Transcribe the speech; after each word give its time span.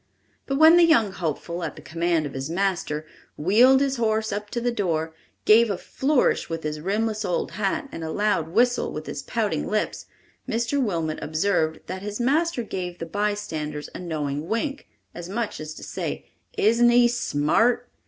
But 0.47 0.57
when 0.57 0.77
the 0.77 0.83
young 0.83 1.11
hopeful, 1.11 1.63
at 1.63 1.75
the 1.75 1.81
command 1.83 2.25
of 2.25 2.33
his 2.33 2.49
master, 2.49 3.05
wheeled 3.37 3.81
his 3.81 3.97
horse 3.97 4.31
up 4.31 4.49
to 4.49 4.59
the 4.59 4.71
door, 4.71 5.13
gave 5.45 5.69
a 5.69 5.77
flourish 5.77 6.49
with 6.49 6.63
his 6.63 6.79
rimless 6.81 7.23
old 7.23 7.51
hat 7.51 7.87
and 7.91 8.03
a 8.03 8.09
loud 8.09 8.47
whistle 8.47 8.91
with 8.91 9.05
his 9.05 9.21
pouting 9.21 9.67
lips, 9.67 10.07
Mr. 10.49 10.81
Wilmot 10.81 11.19
observed 11.21 11.81
that 11.85 12.01
his 12.01 12.19
master 12.19 12.63
gave 12.63 12.97
the 12.97 13.05
bystanders 13.05 13.91
a 13.93 13.99
knowing 13.99 14.47
wink, 14.47 14.87
as 15.13 15.29
much 15.29 15.59
as 15.59 15.75
to 15.75 15.83
say, 15.83 16.25
"Isn't 16.57 16.89
he 16.89 17.07
smart?" 17.07 17.87